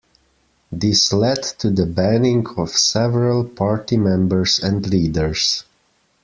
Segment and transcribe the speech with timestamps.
[0.71, 5.63] This led to the banning of several party members and leaders.